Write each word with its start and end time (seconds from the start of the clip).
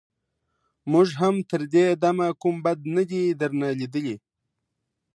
موږ 0.91 1.07
هم 1.21 1.35
تر 1.49 1.61
دې 1.73 1.85
دمه 2.03 2.27
کوم 2.41 2.55
بد 2.65 2.79
نه 2.95 3.03
دي 3.09 3.23
درنه 3.39 3.67
ليدلي. 3.79 4.15